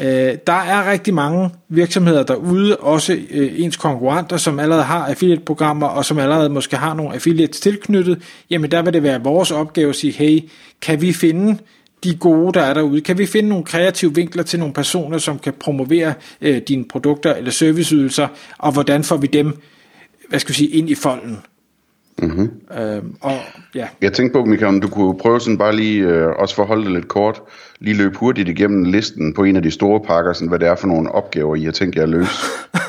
Øh, 0.00 0.36
der 0.46 0.52
er 0.52 0.90
rigtig 0.90 1.14
mange 1.14 1.50
virksomheder 1.68 2.22
derude, 2.22 2.76
også 2.76 3.18
øh, 3.30 3.52
ens 3.56 3.76
konkurrenter, 3.76 4.36
som 4.36 4.58
allerede 4.58 4.82
har 4.82 5.06
affiliate-programmer, 5.06 5.86
og 5.86 6.04
som 6.04 6.18
allerede 6.18 6.48
måske 6.48 6.76
har 6.76 6.94
nogle 6.94 7.14
affiliates 7.14 7.60
tilknyttet. 7.60 8.22
Jamen 8.50 8.70
der 8.70 8.82
vil 8.82 8.92
det 8.92 9.02
være 9.02 9.22
vores 9.22 9.50
opgave 9.50 9.88
at 9.88 9.96
sige, 9.96 10.12
hey, 10.12 10.40
kan 10.80 11.00
vi 11.00 11.12
finde 11.12 11.58
de 12.04 12.14
gode, 12.14 12.52
der 12.52 12.60
er 12.60 12.74
derude? 12.74 13.00
Kan 13.00 13.18
vi 13.18 13.26
finde 13.26 13.48
nogle 13.48 13.64
kreative 13.64 14.14
vinkler 14.14 14.42
til 14.42 14.58
nogle 14.58 14.74
personer, 14.74 15.18
som 15.18 15.38
kan 15.38 15.52
promovere 15.60 16.14
øh, 16.40 16.62
dine 16.68 16.84
produkter 16.84 17.34
eller 17.34 17.50
serviceydelser, 17.50 18.28
og 18.58 18.72
hvordan 18.72 19.04
får 19.04 19.16
vi 19.16 19.26
dem, 19.26 19.60
hvad 20.28 20.38
skal 20.40 20.48
vi 20.48 20.54
sige, 20.54 20.70
ind 20.70 20.90
i 20.90 20.94
folden? 20.94 21.38
Mm-hmm. 22.18 22.50
Øhm, 22.78 23.16
og, 23.20 23.32
ja. 23.74 23.86
Jeg 24.02 24.12
tænkte 24.12 24.32
på, 24.32 24.44
Michael, 24.44 24.68
om 24.68 24.80
du 24.80 24.88
kunne 24.88 25.18
prøve 25.18 25.40
sådan 25.40 25.58
bare 25.58 25.76
lige, 25.76 26.02
øh, 26.02 26.28
også 26.38 26.54
forholde 26.54 26.84
det 26.84 26.92
lidt 26.92 27.08
kort, 27.08 27.42
lige 27.80 27.96
løbe 27.96 28.18
hurtigt 28.18 28.48
igennem 28.48 28.84
listen 28.84 29.34
på 29.34 29.44
en 29.44 29.56
af 29.56 29.62
de 29.62 29.70
store 29.70 30.00
pakker, 30.00 30.32
sådan, 30.32 30.48
hvad 30.48 30.58
det 30.58 30.68
er 30.68 30.74
for 30.74 30.86
nogle 30.86 31.12
opgaver, 31.12 31.56
I 31.56 31.64
har 31.64 31.72
tænkt 31.72 31.96
jer 31.96 32.02
at 32.02 32.08
løse. 32.08 32.30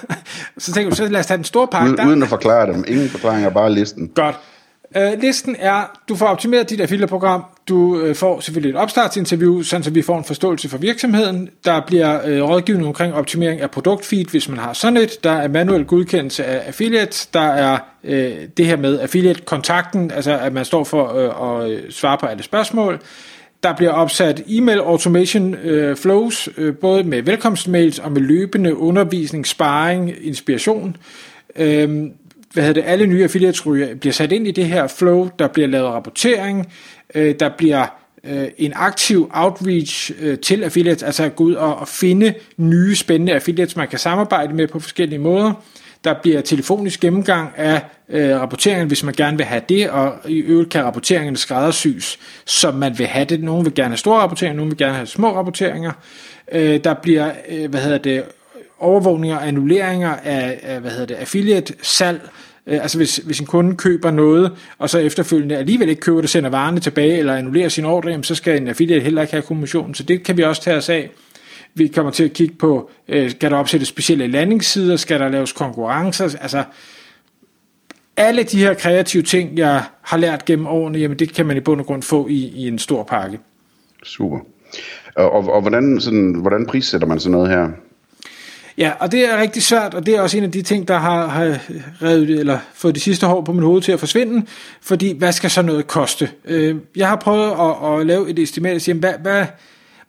så 0.57 0.73
tænker 0.73 0.89
du, 0.89 0.95
så 0.95 1.07
lad 1.07 1.19
os 1.19 1.25
tage 1.25 1.37
den 1.37 1.43
store 1.43 1.67
pakke. 1.67 1.87
Uden, 1.87 1.97
der. 1.97 2.07
uden 2.07 2.23
at 2.23 2.29
forklare 2.29 2.73
dem. 2.73 2.83
Ingen 2.87 3.09
forklaringer, 3.09 3.49
bare 3.49 3.73
listen. 3.73 4.07
Godt. 4.15 4.35
Øh, 4.97 5.21
listen 5.21 5.55
er, 5.59 5.99
du 6.09 6.15
får 6.15 6.25
optimeret 6.25 6.69
dit 6.69 6.81
affiliate-program, 6.81 7.43
du 7.67 7.99
øh, 8.01 8.15
får 8.15 8.39
selvfølgelig 8.39 8.69
et 8.69 8.81
opstartsinterview, 8.81 9.61
sådan 9.61 9.83
så 9.83 9.89
vi 9.89 10.01
får 10.01 10.17
en 10.17 10.23
forståelse 10.23 10.69
for 10.69 10.77
virksomheden. 10.77 11.49
Der 11.65 11.81
bliver 11.87 12.19
øh, 12.25 12.41
rådgivning 12.41 12.87
omkring 12.87 13.13
optimering 13.13 13.61
af 13.61 13.71
produktfeed, 13.71 14.25
hvis 14.25 14.49
man 14.49 14.57
har 14.57 14.73
sådan 14.73 14.97
et. 14.97 15.23
Der 15.23 15.31
er 15.31 15.47
manuel 15.47 15.85
godkendelse 15.85 16.45
af 16.45 16.67
affiliate. 16.67 17.27
Der 17.33 17.39
er 17.39 17.77
øh, 18.03 18.33
det 18.57 18.65
her 18.65 18.77
med 18.77 18.99
affiliate-kontakten, 18.99 20.11
altså 20.11 20.37
at 20.37 20.53
man 20.53 20.65
står 20.65 20.83
for 20.83 21.15
øh, 21.15 21.63
at 21.63 21.71
øh, 21.71 21.91
svare 21.91 22.17
på 22.17 22.25
alle 22.25 22.43
spørgsmål. 22.43 22.99
Der 23.63 23.75
bliver 23.75 23.91
opsat 23.91 24.43
e-mail 24.47 24.79
automation 24.79 25.55
øh, 25.55 25.95
flows, 25.95 26.49
øh, 26.57 26.75
både 26.75 27.03
med 27.03 27.21
velkomstmails 27.21 27.99
og 27.99 28.11
med 28.11 28.21
løbende 28.21 28.77
undervisning, 28.77 29.47
sparring, 29.47 30.13
inspiration. 30.21 30.97
Uh, 31.59 31.65
hvad 32.53 32.63
hedder 32.63 32.81
det, 32.81 32.89
alle 32.89 33.07
nye 33.07 33.23
affiliates 33.23 33.61
bliver 33.99 34.11
sat 34.11 34.31
ind 34.31 34.47
i 34.47 34.51
det 34.51 34.65
her 34.65 34.87
flow, 34.87 35.29
der 35.39 35.47
bliver 35.47 35.67
lavet 35.67 35.87
rapportering, 35.87 36.73
øh, 37.15 37.35
der 37.39 37.49
bliver 37.57 37.85
øh, 38.23 38.47
en 38.57 38.73
aktiv 38.75 39.29
outreach 39.33 40.11
øh, 40.19 40.39
til 40.39 40.63
affiliates, 40.63 41.03
altså 41.03 41.23
at 41.23 41.35
gå 41.35 41.43
ud 41.43 41.53
og, 41.53 41.75
og 41.75 41.87
finde 41.87 42.33
nye 42.57 42.95
spændende 42.95 43.33
affiliates, 43.33 43.75
man 43.75 43.87
kan 43.87 43.99
samarbejde 43.99 44.53
med 44.53 44.67
på 44.67 44.79
forskellige 44.79 45.19
måder. 45.19 45.53
Der 46.03 46.15
bliver 46.21 46.41
telefonisk 46.41 46.99
gennemgang 46.99 47.49
af 47.57 47.81
øh, 48.09 48.39
rapporteringen, 48.39 48.87
hvis 48.87 49.03
man 49.03 49.13
gerne 49.13 49.37
vil 49.37 49.45
have 49.45 49.61
det, 49.69 49.89
og 49.89 50.13
i 50.27 50.37
øvrigt 50.37 50.69
kan 50.69 50.83
rapporteringen 50.83 51.35
skræddersys, 51.35 52.19
som 52.45 52.75
man 52.75 52.99
vil 52.99 53.07
have 53.07 53.25
det. 53.25 53.43
Nogle 53.43 53.63
vil 53.63 53.73
gerne 53.73 53.89
have 53.89 53.97
store 53.97 54.19
rapporteringer, 54.19 54.55
nogle 54.55 54.69
vil 54.69 54.77
gerne 54.77 54.93
have 54.93 55.07
små 55.07 55.35
rapporteringer. 55.35 55.91
Øh, 56.51 56.83
der 56.83 56.93
bliver, 56.93 57.31
øh, 57.49 57.69
hvad 57.69 57.79
hedder 57.79 57.97
det, 57.97 58.23
overvågninger 58.79 59.37
og 59.37 59.47
annulleringer 59.47 60.15
af, 60.15 60.59
af 60.63 60.79
hvad 60.79 60.91
hedder 60.91 61.05
det, 61.05 61.15
affiliate 61.15 61.73
salg, 61.81 62.29
øh, 62.67 62.81
altså 62.81 62.97
hvis, 62.97 63.17
hvis 63.17 63.39
en 63.39 63.45
kunde 63.45 63.75
køber 63.75 64.11
noget, 64.11 64.51
og 64.77 64.89
så 64.89 64.99
efterfølgende 64.99 65.57
alligevel 65.57 65.89
ikke 65.89 66.01
køber 66.01 66.21
det, 66.21 66.29
sender 66.29 66.49
varerne 66.49 66.79
tilbage, 66.79 67.17
eller 67.17 67.35
annullerer 67.35 67.69
sin 67.69 67.85
ordre, 67.85 68.23
så 68.23 68.35
skal 68.35 68.61
en 68.61 68.67
affiliate 68.67 69.03
heller 69.03 69.21
ikke 69.21 69.33
have 69.33 69.41
kommission. 69.41 69.95
Så 69.95 70.03
det 70.03 70.23
kan 70.23 70.37
vi 70.37 70.43
også 70.43 70.61
tage 70.61 70.77
os 70.77 70.89
af. 70.89 71.11
Vi 71.75 71.87
kommer 71.87 72.11
til 72.11 72.23
at 72.23 72.33
kigge 72.33 72.55
på, 72.55 72.89
øh, 73.07 73.31
skal 73.31 73.51
der 73.51 73.57
opsættes 73.57 73.87
specielle 73.87 74.27
landingssider, 74.27 74.95
skal 74.95 75.19
der 75.19 75.29
laves 75.29 75.51
konkurrencer, 75.51 76.37
altså 76.41 76.63
alle 78.17 78.43
de 78.43 78.59
her 78.59 78.73
kreative 78.73 79.23
ting, 79.23 79.57
jeg 79.57 79.83
har 80.01 80.17
lært 80.17 80.45
gennem 80.45 80.67
årene, 80.67 80.99
jamen 80.99 81.19
det 81.19 81.33
kan 81.33 81.45
man 81.45 81.57
i 81.57 81.59
bund 81.59 81.79
og 81.79 81.85
grund 81.85 82.03
få 82.03 82.27
i, 82.27 82.47
i 82.55 82.67
en 82.67 82.79
stor 82.79 83.03
pakke. 83.03 83.39
Super. 84.03 84.39
Og, 85.15 85.31
og, 85.31 85.53
og 85.53 85.61
hvordan, 85.61 85.99
sådan, 85.99 86.35
hvordan 86.41 86.65
prissætter 86.65 87.07
man 87.07 87.19
sådan 87.19 87.31
noget 87.31 87.49
her? 87.49 87.69
Ja, 88.77 88.91
og 88.99 89.11
det 89.11 89.29
er 89.29 89.41
rigtig 89.41 89.63
svært, 89.63 89.93
og 89.93 90.05
det 90.05 90.15
er 90.15 90.21
også 90.21 90.37
en 90.37 90.43
af 90.43 90.51
de 90.51 90.61
ting, 90.61 90.87
der 90.87 90.97
har, 90.97 91.27
har 91.27 91.59
revet, 92.01 92.29
eller 92.29 92.59
fået 92.73 92.95
de 92.95 92.99
sidste 92.99 93.27
hår 93.27 93.41
på 93.41 93.53
min 93.53 93.63
hoved 93.63 93.81
til 93.81 93.91
at 93.91 93.99
forsvinde, 93.99 94.45
fordi 94.81 95.17
hvad 95.17 95.31
skal 95.31 95.49
så 95.49 95.61
noget 95.61 95.87
koste? 95.87 96.29
Øh, 96.45 96.75
jeg 96.95 97.07
har 97.07 97.15
prøvet 97.15 97.51
at, 97.51 97.99
at 97.99 98.07
lave 98.07 98.29
et 98.29 98.39
estimat 98.39 98.75
og 98.75 98.81
sige, 98.81 98.95
hvad, 98.95 99.13
hvad, 99.21 99.45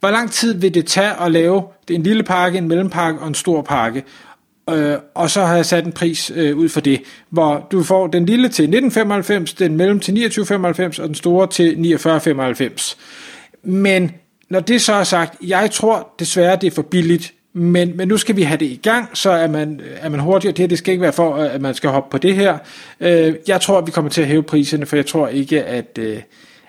hvor 0.00 0.10
lang 0.10 0.30
tid 0.30 0.54
vil 0.54 0.74
det 0.74 0.86
tage 0.86 1.12
at 1.20 1.32
lave 1.32 1.62
det 1.88 1.94
en 1.94 2.02
lille 2.02 2.22
pakke, 2.22 2.58
en 2.58 2.68
mellempakke 2.68 3.20
og 3.20 3.28
en 3.28 3.34
stor 3.34 3.62
pakke? 3.62 4.04
Øh, 4.70 4.96
og 5.14 5.30
så 5.30 5.44
har 5.44 5.54
jeg 5.54 5.66
sat 5.66 5.86
en 5.86 5.92
pris 5.92 6.32
øh, 6.34 6.56
ud 6.56 6.68
for 6.68 6.80
det, 6.80 7.02
hvor 7.30 7.68
du 7.72 7.82
får 7.82 8.06
den 8.06 8.26
lille 8.26 8.48
til 8.48 8.62
1995, 8.62 9.54
den 9.54 9.76
mellem 9.76 10.00
til 10.00 10.14
2995 10.14 10.98
og 10.98 11.06
den 11.06 11.14
store 11.14 11.46
til 11.46 11.64
4995. 11.64 12.96
Men 13.62 14.10
når 14.50 14.60
det 14.60 14.82
så 14.82 14.92
er 14.92 15.04
sagt, 15.04 15.36
jeg 15.46 15.70
tror 15.70 16.14
desværre, 16.18 16.58
det 16.60 16.66
er 16.66 16.70
for 16.70 16.82
billigt, 16.82 17.32
men, 17.56 17.96
men 17.96 18.08
nu 18.08 18.16
skal 18.16 18.36
vi 18.36 18.42
have 18.42 18.58
det 18.58 18.66
i 18.66 18.80
gang, 18.82 19.08
så 19.12 19.30
er 19.30 19.48
man, 19.48 19.80
er 19.96 20.08
man 20.08 20.20
hurtigere. 20.20 20.56
Det, 20.56 20.70
det 20.70 20.78
skal 20.78 20.92
ikke 20.92 21.02
være 21.02 21.12
for, 21.12 21.34
at 21.34 21.60
man 21.60 21.74
skal 21.74 21.90
hoppe 21.90 22.10
på 22.10 22.18
det 22.18 22.34
her. 22.34 22.58
Øh, 23.00 23.34
jeg 23.48 23.60
tror, 23.60 23.78
at 23.78 23.86
vi 23.86 23.90
kommer 23.90 24.10
til 24.10 24.22
at 24.22 24.26
hæve 24.26 24.42
priserne, 24.42 24.86
for 24.86 24.96
jeg 24.96 25.06
tror 25.06 25.28
ikke, 25.28 25.64
at, 25.64 25.98
øh, 25.98 26.22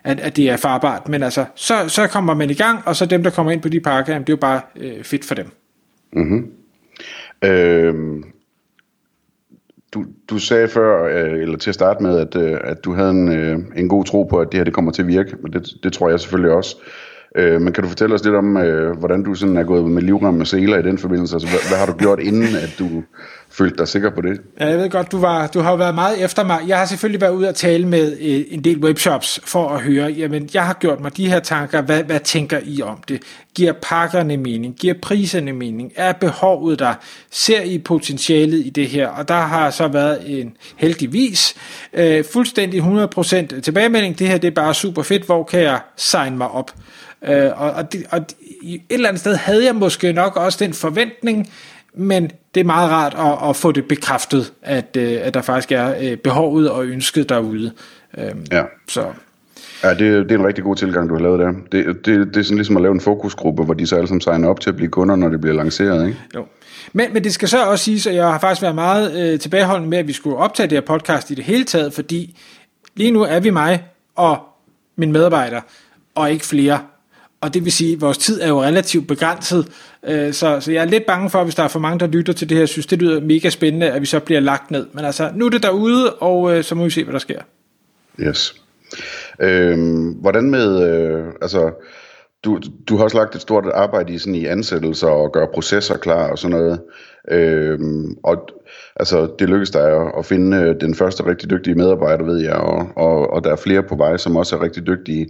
at, 0.04 0.20
at 0.20 0.36
det 0.36 0.50
er 0.50 0.58
farbart. 0.58 1.10
Men 1.10 1.24
altså, 1.24 1.46
så, 1.56 1.74
så 1.88 2.08
kommer 2.08 2.34
man 2.34 2.50
i 2.50 2.54
gang, 2.54 2.80
og 2.86 2.96
så 2.96 3.06
dem, 3.06 3.24
der 3.24 3.30
kommer 3.30 3.52
ind 3.52 3.62
på 3.62 3.70
de 3.70 3.80
pakker, 3.80 4.14
det 4.14 4.30
er 4.30 4.34
jo 4.34 4.38
bare 4.38 4.62
øh, 4.76 5.04
fedt 5.04 5.26
for 5.26 5.36
dem. 5.36 5.48
Mm-hmm. 6.14 6.52
Øh, 7.44 8.24
du, 9.94 10.06
du 10.30 10.40
sagde 10.40 10.68
før, 10.68 11.04
øh, 11.04 11.42
eller 11.42 11.58
til 11.58 11.70
at 11.70 11.76
starte 11.76 12.04
med, 12.04 12.20
at, 12.20 12.36
øh, 12.36 12.60
at 12.64 12.86
du 12.86 12.94
havde 12.94 13.10
en, 13.10 13.32
øh, 13.32 13.60
en 13.76 13.90
god 13.90 14.06
tro 14.06 14.24
på, 14.24 14.40
at 14.40 14.48
det 14.52 14.58
her 14.58 14.64
det 14.64 14.74
kommer 14.74 14.92
til 14.92 15.02
at 15.02 15.08
virke, 15.08 15.36
men 15.42 15.54
det, 15.54 15.70
det 15.84 15.94
tror 15.94 16.10
jeg 16.10 16.20
selvfølgelig 16.20 16.52
også. 16.52 16.76
Øh, 16.82 17.05
Øh, 17.38 17.62
men 17.62 17.74
kan 17.74 17.84
du 17.84 17.90
fortælle 17.90 18.16
os 18.16 18.24
lidt 18.24 18.36
om, 18.36 18.58
øh, 18.58 18.98
hvordan 18.98 19.24
du 19.24 19.36
sådan 19.36 19.58
er 19.58 19.64
gået 19.64 19.92
med 19.92 20.02
livrem 20.02 20.34
med 20.34 20.46
seler 20.46 20.78
i 20.78 20.82
den 20.82 20.98
forbindelse? 20.98 21.36
Altså, 21.36 21.50
hvad, 21.50 21.60
hvad 21.70 21.78
har 21.78 21.86
du 21.86 21.94
gjort 21.94 22.20
inden, 22.20 22.56
at 22.56 22.76
du 22.80 23.04
følte 23.50 23.78
dig 23.78 23.88
sikker 23.88 24.10
på 24.10 24.22
det? 24.22 24.42
Ja, 24.60 24.68
jeg 24.68 24.78
ved 24.78 24.90
godt, 24.90 25.12
du, 25.12 25.20
var, 25.20 25.48
du 25.48 25.60
har 25.60 25.72
jo 25.72 25.78
været 25.78 25.96
meget 25.96 26.24
efter 26.24 26.44
mig. 26.44 26.60
Jeg 26.68 26.78
har 26.78 26.86
selvfølgelig 26.86 27.22
været 27.22 27.34
ude 27.34 27.50
og 27.50 27.56
tale 27.56 27.88
med 27.88 28.18
øh, 28.22 28.42
en 28.50 28.64
del 28.64 28.78
webshops 28.84 29.40
for 29.44 29.70
at 29.70 29.82
høre, 29.82 30.10
jamen 30.10 30.50
jeg 30.54 30.66
har 30.66 30.74
gjort 30.74 31.00
mig 31.00 31.18
de 31.18 31.30
her 31.30 31.40
tanker, 31.40 31.82
hvad, 31.82 32.04
hvad 32.04 32.20
tænker 32.20 32.60
I 32.64 32.82
om 32.82 32.98
det? 33.08 33.22
Giver 33.56 33.74
pakkerne 33.82 34.38
mening? 34.38 34.76
Giver 34.76 34.94
priserne 35.02 35.54
mening? 35.54 35.92
Er 35.96 36.14
behovet 36.14 36.80
der? 36.80 36.94
Ser 37.32 37.62
I 37.62 37.78
potentialet 37.78 38.66
i 38.66 38.70
det 38.70 38.88
her? 38.88 39.08
Og 39.08 39.28
der 39.28 39.40
har 39.40 39.70
så 39.70 39.88
været 39.88 40.42
en 40.42 40.58
heldigvis 40.76 41.56
øh, 41.94 42.24
fuldstændig 42.34 42.82
100% 42.82 43.62
tilbagemelding. 43.62 44.20
Det 44.20 44.28
her 44.28 44.38
det 44.38 44.48
er 44.48 44.52
bare 44.52 44.74
super 44.74 45.04
fedt. 45.04 45.26
Hvor 45.26 45.44
kan 45.44 45.62
jeg 45.62 45.80
sign 45.98 46.38
mig 46.38 46.52
op? 46.52 46.72
Øh, 47.28 47.62
og, 47.62 47.72
og, 47.72 47.94
det, 47.94 48.06
og 48.12 48.26
et 48.64 48.82
eller 48.90 49.10
andet 49.10 49.20
sted 49.20 49.36
havde 49.36 49.66
jeg 49.66 49.76
måske 49.76 50.14
nok 50.14 50.38
også 50.38 50.58
den 50.66 50.74
forventning, 50.74 51.50
men 51.94 52.32
det 52.56 52.62
er 52.62 52.66
meget 52.66 52.92
rart 52.92 53.14
at, 53.14 53.50
at 53.50 53.56
få 53.56 53.72
det 53.72 53.86
bekræftet, 53.86 54.54
at, 54.62 54.98
øh, 54.98 55.18
at 55.22 55.34
der 55.34 55.42
faktisk 55.42 55.72
er 55.72 55.94
øh, 56.02 56.18
behovet 56.18 56.70
og 56.72 56.86
ønsket 56.86 57.30
derude. 57.30 57.72
Øh, 58.18 58.32
ja. 58.52 58.64
Så. 58.88 59.06
Ja, 59.84 59.90
det, 59.90 60.00
det 60.00 60.32
er 60.32 60.40
en 60.40 60.46
rigtig 60.46 60.64
god 60.64 60.76
tilgang, 60.76 61.10
du 61.10 61.16
har 61.16 61.22
lavet 61.22 61.40
der. 61.40 61.52
Det, 61.72 62.06
det, 62.06 62.28
det 62.28 62.38
er 62.38 62.44
sådan 62.44 62.58
ligesom 62.58 62.78
at 62.78 62.82
lave 62.82 62.94
en 62.94 63.02
fokusgruppe, 63.02 63.64
hvor 63.64 63.74
de 63.74 63.88
så 63.88 63.96
alle 63.96 64.08
sammen 64.08 64.22
signer 64.22 64.48
op 64.48 64.60
til 64.60 64.70
at 64.70 64.76
blive 64.76 64.90
kunder, 64.90 65.16
når 65.16 65.30
det 65.30 65.42
bliver 65.42 65.56
lanceret, 65.56 66.08
ikke? 66.08 66.20
Jo. 66.36 66.46
Men, 66.94 67.14
men 67.14 67.24
det 67.24 67.34
skal 67.34 67.48
så 67.48 67.66
også 67.66 67.86
siges, 67.86 68.08
at 68.08 68.16
jeg 68.16 68.32
har 68.32 68.40
faktisk 68.40 68.62
været 68.62 68.76
meget 68.76 69.34
øh, 69.34 69.40
tilbageholdende 69.40 69.90
med, 69.90 69.98
at 69.98 70.08
vi 70.08 70.14
skulle 70.14 70.38
optage 70.38 70.70
det 70.70 70.76
her 70.76 70.82
podcast 70.82 71.32
i 71.32 71.34
det 71.34 71.44
hele 71.44 71.64
taget, 71.64 71.94
fordi 71.94 72.38
lige 72.96 73.12
nu 73.12 73.22
er 73.22 73.40
vi 73.40 73.50
mig 73.50 73.84
og 74.16 74.40
min 74.96 75.12
medarbejder, 75.12 75.62
og 76.16 76.32
ikke 76.32 76.46
flere 76.46 76.80
og 77.46 77.54
det 77.54 77.64
vil 77.64 77.72
sige, 77.72 77.94
at 77.94 78.02
vores 78.02 78.18
tid 78.18 78.42
er 78.42 78.48
jo 78.48 78.64
relativt 78.64 79.08
begrænset, 79.08 79.68
øh, 80.08 80.34
så, 80.34 80.60
så 80.60 80.72
jeg 80.72 80.82
er 80.82 80.86
lidt 80.86 81.06
bange 81.06 81.30
for, 81.30 81.44
hvis 81.44 81.56
der 81.56 81.64
er 81.64 81.68
for 81.68 81.80
mange, 81.80 82.00
der 82.00 82.08
lytter 82.08 82.34
til 82.34 82.50
det 82.50 82.58
her, 82.58 82.66
synes 82.66 82.86
det 82.86 83.00
lyder 83.00 83.22
mega 83.22 83.50
spændende, 83.50 83.92
at 83.92 84.02
vi 84.02 84.06
så 84.06 84.20
bliver 84.20 84.40
lagt 84.40 84.72
ned. 84.72 84.86
Men 84.94 85.06
altså, 85.06 85.32
nu 85.36 85.46
er 85.46 85.50
det 85.50 85.64
derude, 85.64 86.14
og 86.14 86.58
øh, 86.58 86.64
så 86.64 86.76
må 86.76 86.84
vi 86.84 86.90
se, 86.90 87.04
hvad 87.04 87.14
der 87.14 87.20
sker. 87.20 87.42
Yes. 88.20 88.56
Øhm, 89.42 90.10
hvordan 90.12 90.50
med, 90.50 90.90
øh, 90.90 91.26
altså, 91.42 91.72
du, 92.44 92.60
du 92.90 92.98
har 92.98 93.04
også 93.04 93.18
lagt 93.18 93.36
et 93.36 93.42
stort 93.42 93.66
arbejde 93.74 94.14
i, 94.14 94.18
sådan, 94.18 94.36
i 94.36 94.46
ansættelser 94.46 95.08
og 95.08 95.34
gøre 95.34 95.48
processer 95.54 95.98
klar 95.98 96.32
og 96.32 96.38
sådan 96.38 96.58
noget. 96.58 96.80
Øhm, 97.32 98.18
og 98.24 98.50
altså, 98.96 99.30
det 99.40 99.50
lykkedes 99.50 99.72
dig 99.72 100.12
at 100.18 100.26
finde 100.26 100.58
øh, 100.58 100.76
den 100.82 100.96
første 100.96 101.26
rigtig 101.26 101.50
dygtige 101.50 101.76
medarbejder, 101.76 102.24
ved 102.26 102.38
jeg, 102.38 102.56
og, 102.56 102.88
og, 102.96 103.34
og 103.34 103.44
der 103.44 103.52
er 103.52 103.56
flere 103.56 103.84
på 103.84 103.96
vej, 103.96 104.18
som 104.18 104.36
også 104.36 104.56
er 104.56 104.62
rigtig 104.62 104.88
dygtige. 104.88 105.28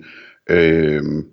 Øhm, 0.50 1.26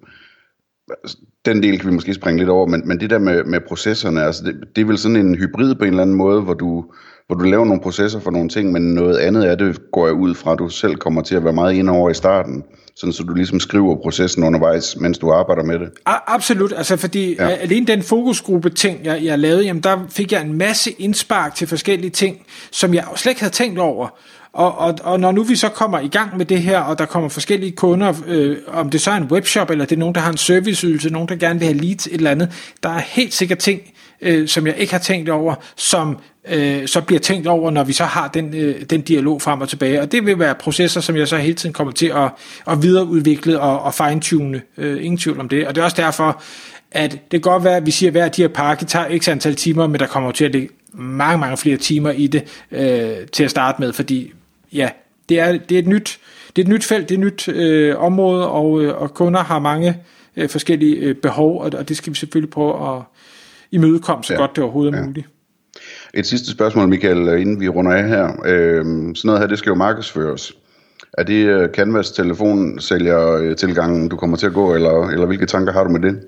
den 1.44 1.62
del 1.62 1.78
kan 1.78 1.90
vi 1.90 1.94
måske 1.94 2.14
springe 2.14 2.38
lidt 2.38 2.50
over, 2.50 2.66
men, 2.66 2.88
men 2.88 3.00
det 3.00 3.10
der 3.10 3.18
med, 3.18 3.44
med 3.44 3.60
processerne, 3.68 4.24
altså 4.24 4.44
det, 4.44 4.54
det 4.76 4.82
er 4.82 4.86
vel 4.86 4.98
sådan 4.98 5.16
en 5.16 5.34
hybrid 5.34 5.74
på 5.74 5.84
en 5.84 5.90
eller 5.90 6.02
anden 6.02 6.16
måde, 6.16 6.40
hvor 6.40 6.54
du, 6.54 6.84
hvor 7.26 7.36
du 7.36 7.44
laver 7.44 7.64
nogle 7.64 7.82
processer 7.82 8.20
for 8.20 8.30
nogle 8.30 8.48
ting, 8.48 8.72
men 8.72 8.82
noget 8.82 9.18
andet 9.18 9.42
af 9.44 9.58
det 9.58 9.90
går 9.92 10.06
jeg 10.06 10.14
ud 10.14 10.34
fra, 10.34 10.52
at 10.52 10.58
du 10.58 10.68
selv 10.68 10.96
kommer 10.96 11.22
til 11.22 11.34
at 11.34 11.44
være 11.44 11.52
meget 11.52 11.72
inde 11.74 11.92
over 11.92 12.10
i 12.10 12.14
starten, 12.14 12.64
sådan 12.96 13.12
så 13.12 13.22
du 13.22 13.34
ligesom 13.34 13.60
skriver 13.60 13.96
processen 14.02 14.44
undervejs, 14.44 14.96
mens 14.96 15.18
du 15.18 15.30
arbejder 15.30 15.64
med 15.64 15.78
det. 15.78 15.88
Absolut, 16.06 16.72
altså 16.76 16.96
fordi 16.96 17.34
ja. 17.34 17.48
alene 17.48 17.86
den 17.86 18.02
fokusgruppe 18.02 18.70
ting, 18.70 19.04
jeg, 19.04 19.24
jeg 19.24 19.38
lavede, 19.38 19.64
jamen 19.64 19.82
der 19.82 19.98
fik 20.08 20.32
jeg 20.32 20.42
en 20.42 20.58
masse 20.58 20.90
indspark 20.90 21.54
til 21.54 21.68
forskellige 21.68 22.10
ting, 22.10 22.46
som 22.70 22.94
jeg 22.94 23.04
slet 23.16 23.30
ikke 23.30 23.40
havde 23.40 23.54
tænkt 23.54 23.78
over. 23.78 24.08
Og, 24.52 24.78
og, 24.78 24.94
og 25.02 25.20
når 25.20 25.32
nu 25.32 25.42
vi 25.42 25.56
så 25.56 25.68
kommer 25.68 25.98
i 25.98 26.08
gang 26.08 26.36
med 26.36 26.46
det 26.46 26.62
her, 26.62 26.80
og 26.80 26.98
der 26.98 27.06
kommer 27.06 27.28
forskellige 27.28 27.72
kunder, 27.72 28.14
øh, 28.26 28.56
om 28.66 28.90
det 28.90 29.00
så 29.00 29.10
er 29.10 29.14
en 29.14 29.24
webshop, 29.24 29.70
eller 29.70 29.84
det 29.84 29.96
er 29.96 30.00
nogen, 30.00 30.14
der 30.14 30.20
har 30.20 30.30
en 30.30 30.36
serviceydelse, 30.36 31.10
nogen, 31.10 31.28
der 31.28 31.36
gerne 31.36 31.58
vil 31.58 31.68
have 31.68 31.78
leads, 31.78 32.06
et 32.06 32.12
eller 32.12 32.30
andet, 32.30 32.74
der 32.82 32.88
er 32.88 33.00
helt 33.00 33.34
sikkert 33.34 33.58
ting, 33.58 33.80
øh, 34.20 34.48
som 34.48 34.66
jeg 34.66 34.76
ikke 34.76 34.92
har 34.92 35.00
tænkt 35.00 35.28
over, 35.28 35.54
som 35.76 36.18
øh, 36.48 36.88
så 36.88 37.00
bliver 37.00 37.20
tænkt 37.20 37.46
over, 37.46 37.70
når 37.70 37.84
vi 37.84 37.92
så 37.92 38.04
har 38.04 38.28
den, 38.28 38.54
øh, 38.54 38.82
den 38.90 39.00
dialog 39.00 39.42
frem 39.42 39.60
og 39.60 39.68
tilbage. 39.68 40.00
Og 40.00 40.12
det 40.12 40.26
vil 40.26 40.38
være 40.38 40.54
processer, 40.54 41.00
som 41.00 41.16
jeg 41.16 41.28
så 41.28 41.36
hele 41.36 41.54
tiden 41.54 41.72
kommer 41.72 41.92
til 41.92 42.06
at, 42.06 42.30
at 42.68 42.82
videreudvikle 42.82 43.60
og, 43.60 43.82
og 43.82 43.94
fine-tune. 43.94 44.62
Øh, 44.78 45.04
ingen 45.04 45.18
tvivl 45.18 45.40
om 45.40 45.48
det. 45.48 45.66
Og 45.66 45.74
det 45.74 45.80
er 45.80 45.84
også 45.84 46.02
derfor, 46.02 46.42
at 46.90 47.12
det 47.12 47.20
kan 47.30 47.40
godt 47.40 47.64
være, 47.64 47.76
at 47.76 47.86
vi 47.86 47.90
siger, 47.90 48.10
at 48.10 48.14
hver 48.14 48.28
de 48.28 48.42
her 48.42 48.48
pakke 48.48 48.84
tager 48.84 49.18
x 49.18 49.28
antal 49.28 49.54
timer, 49.54 49.86
men 49.86 50.00
der 50.00 50.06
kommer 50.06 50.32
til 50.32 50.44
at 50.44 50.52
ligge 50.52 50.68
mange, 50.94 51.38
mange 51.38 51.56
flere 51.56 51.76
timer 51.76 52.10
i 52.10 52.26
det 52.26 52.44
øh, 52.72 53.26
til 53.32 53.44
at 53.44 53.50
starte 53.50 53.80
med, 53.80 53.92
fordi 53.92 54.32
ja, 54.72 54.90
det 55.28 55.40
er, 55.40 55.52
det 55.52 55.74
er 55.74 55.78
et 55.78 55.86
nyt 55.86 56.20
det 56.56 56.62
er 56.62 56.66
et 56.66 56.72
nyt 56.72 56.84
felt, 56.84 57.08
det 57.08 57.14
er 57.14 57.18
et 57.18 57.24
nyt 57.24 57.48
øh, 57.48 57.98
område, 57.98 58.48
og, 58.48 58.82
øh, 58.82 59.02
og 59.02 59.14
kunder 59.14 59.40
har 59.40 59.58
mange 59.58 59.96
øh, 60.36 60.48
forskellige 60.48 60.96
øh, 60.96 61.14
behov, 61.14 61.60
og, 61.60 61.70
og 61.78 61.88
det 61.88 61.96
skal 61.96 62.12
vi 62.12 62.16
selvfølgelig 62.16 62.50
prøve 62.50 62.96
at 62.96 63.02
imødekomme 63.70 64.24
så 64.24 64.32
ja. 64.32 64.38
godt 64.38 64.56
det 64.56 64.64
overhovedet 64.64 64.94
er 64.94 64.98
ja. 64.98 65.04
muligt. 65.04 65.26
Et 66.14 66.26
sidste 66.26 66.50
spørgsmål, 66.50 66.88
Michael, 66.88 67.28
øh, 67.28 67.40
inden 67.40 67.60
vi 67.60 67.68
runder 67.68 67.92
af 67.92 68.08
her. 68.08 68.24
Øh, 68.44 68.84
sådan 68.84 69.16
noget 69.24 69.40
her, 69.40 69.46
det 69.46 69.58
skal 69.58 69.70
jo 69.70 69.74
markedsføres. 69.74 70.56
Er 71.18 71.22
det 71.22 71.62
uh, 71.62 71.70
Canvas 71.70 72.10
telefonsælger 72.10 73.54
tilgangen, 73.54 74.08
du 74.08 74.16
kommer 74.16 74.36
til 74.36 74.46
at 74.46 74.52
gå, 74.52 74.74
eller, 74.74 75.08
eller 75.08 75.26
hvilke 75.26 75.46
tanker 75.46 75.72
har 75.72 75.84
du 75.84 75.90
med 75.90 76.00
det? 76.00 76.20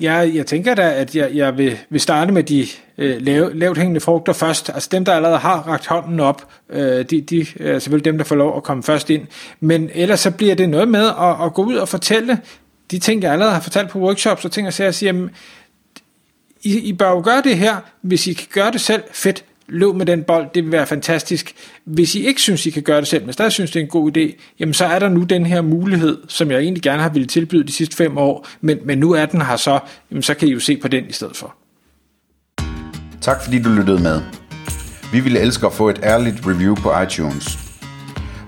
Jeg, 0.00 0.30
jeg 0.34 0.46
tænker 0.46 0.74
da, 0.74 0.92
at 0.92 1.16
jeg, 1.16 1.30
jeg 1.34 1.58
vil, 1.58 1.78
vil 1.90 2.00
starte 2.00 2.32
med 2.32 2.42
de 2.42 2.66
øh, 2.98 3.22
lav, 3.22 3.50
lavt 3.54 3.78
hængende 3.78 4.00
frugter 4.00 4.32
først. 4.32 4.70
Altså 4.74 4.88
dem, 4.92 5.04
der 5.04 5.14
allerede 5.14 5.38
har 5.38 5.68
ragt 5.68 5.86
hånden 5.86 6.20
op, 6.20 6.48
øh, 6.70 7.04
de, 7.04 7.20
de 7.20 7.46
er 7.60 7.78
selvfølgelig 7.78 8.04
dem, 8.04 8.18
der 8.18 8.24
får 8.24 8.36
lov 8.36 8.56
at 8.56 8.62
komme 8.62 8.82
først 8.82 9.10
ind. 9.10 9.26
Men 9.60 9.90
ellers 9.94 10.20
så 10.20 10.30
bliver 10.30 10.54
det 10.54 10.68
noget 10.68 10.88
med 10.88 11.06
at, 11.06 11.46
at 11.46 11.54
gå 11.54 11.64
ud 11.64 11.74
og 11.74 11.88
fortælle 11.88 12.40
de 12.90 12.98
ting, 12.98 13.22
jeg 13.22 13.32
allerede 13.32 13.54
har 13.54 13.60
fortalt 13.60 13.90
på 13.90 13.98
workshops 13.98 14.44
og 14.44 14.52
ting 14.52 14.66
og 14.66 14.72
sager, 14.72 14.88
og 14.88 14.94
sige, 14.94 15.06
jamen, 15.06 15.30
I, 16.62 16.78
I 16.78 16.92
bør 16.92 17.10
jo 17.10 17.22
gøre 17.24 17.42
det 17.42 17.56
her. 17.56 17.76
Hvis 18.00 18.26
I 18.26 18.32
kan 18.32 18.46
gøre 18.52 18.70
det 18.70 18.80
selv, 18.80 19.02
fedt 19.12 19.44
løb 19.68 19.94
med 19.94 20.06
den 20.06 20.22
bold, 20.22 20.46
det 20.54 20.64
vil 20.64 20.72
være 20.72 20.86
fantastisk. 20.86 21.54
Hvis 21.84 22.14
I 22.14 22.26
ikke 22.26 22.40
synes, 22.40 22.66
I 22.66 22.70
kan 22.70 22.82
gøre 22.82 23.00
det 23.00 23.08
selv, 23.08 23.24
men 23.24 23.32
stadig 23.32 23.52
synes, 23.52 23.70
det 23.70 23.80
er 23.80 23.84
en 23.84 23.90
god 23.90 24.16
idé, 24.16 24.40
jamen 24.58 24.74
så 24.74 24.84
er 24.84 24.98
der 24.98 25.08
nu 25.08 25.22
den 25.22 25.46
her 25.46 25.62
mulighed, 25.62 26.18
som 26.28 26.50
jeg 26.50 26.60
egentlig 26.60 26.82
gerne 26.82 27.02
har 27.02 27.08
ville 27.08 27.26
tilbyde 27.26 27.64
de 27.64 27.72
sidste 27.72 27.96
fem 27.96 28.18
år, 28.18 28.46
men, 28.60 28.78
men 28.84 28.98
nu 28.98 29.12
er 29.12 29.26
den 29.26 29.42
her 29.42 29.56
så, 29.56 29.78
jamen 30.10 30.22
så 30.22 30.34
kan 30.34 30.48
I 30.48 30.52
jo 30.52 30.60
se 30.60 30.76
på 30.76 30.88
den 30.88 31.04
i 31.08 31.12
stedet 31.12 31.36
for. 31.36 31.54
Tak 33.20 33.44
fordi 33.44 33.62
du 33.62 33.68
lyttede 33.68 34.02
med. 34.02 34.20
Vi 35.12 35.20
ville 35.20 35.40
elske 35.40 35.66
at 35.66 35.72
få 35.72 35.88
et 35.88 36.00
ærligt 36.02 36.46
review 36.46 36.74
på 36.74 37.00
iTunes. 37.00 37.58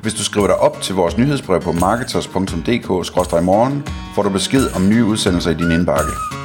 Hvis 0.03 0.15
du 0.15 0.25
skriver 0.25 0.47
dig 0.47 0.57
op 0.57 0.83
til 0.83 0.95
vores 0.95 1.19
nyhedsbrev 1.19 1.61
på 1.61 1.73
marketers.dk-morgen, 1.73 3.83
får 4.15 4.23
du 4.23 4.31
besked 4.31 4.67
om 4.75 4.89
nye 4.89 5.05
udsendelser 5.05 5.51
i 5.51 5.55
din 5.55 5.73
indbakke. 5.73 6.40